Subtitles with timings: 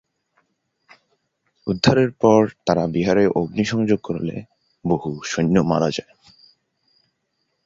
[1.67, 4.35] উদ্ধারের পর তারা বিহারে অগ্নিসংযোগ করলে
[4.85, 6.09] বহু সৈন্য মারা যান।